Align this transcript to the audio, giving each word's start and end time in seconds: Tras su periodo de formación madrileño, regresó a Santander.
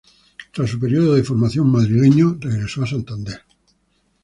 Tras 0.51 0.67
su 0.71 0.79
periodo 0.79 1.13
de 1.13 1.23
formación 1.23 1.71
madrileño, 1.71 2.35
regresó 2.41 2.81
a 2.83 2.87
Santander. 2.87 3.43